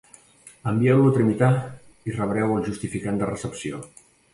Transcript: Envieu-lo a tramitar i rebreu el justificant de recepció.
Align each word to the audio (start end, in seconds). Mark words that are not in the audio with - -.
Envieu-lo 0.71 1.11
a 1.11 1.11
tramitar 1.19 1.51
i 2.13 2.19
rebreu 2.19 2.59
el 2.59 2.67
justificant 2.73 3.23
de 3.25 3.33
recepció. 3.37 3.89